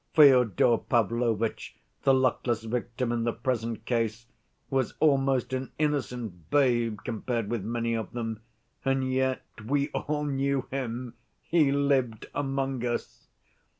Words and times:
Fyodor 0.15 0.79
Pavlovitch, 0.79 1.75
the 2.05 2.11
luckless 2.15 2.63
victim 2.63 3.11
in 3.11 3.23
the 3.23 3.31
present 3.31 3.85
case, 3.85 4.25
was 4.71 4.95
almost 4.99 5.53
an 5.53 5.71
innocent 5.77 6.49
babe 6.49 7.01
compared 7.05 7.51
with 7.51 7.63
many 7.63 7.93
of 7.93 8.11
them. 8.13 8.41
And 8.83 9.13
yet 9.13 9.43
we 9.63 9.89
all 9.89 10.25
knew 10.25 10.65
him, 10.71 11.13
'he 11.43 11.71
lived 11.71 12.25
among 12.33 12.83
us! 12.83 13.27